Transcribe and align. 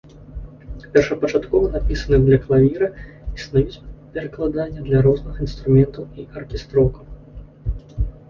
Першапачаткова 0.93 1.65
напісаны 1.75 2.17
для 2.29 2.39
клавіра, 2.45 2.87
існуюць 3.39 3.81
перакладанні 4.15 4.81
для 4.87 4.99
розных 5.09 5.35
інструментаў 5.45 6.03
і 6.23 6.25
аркестроўка. 6.41 6.99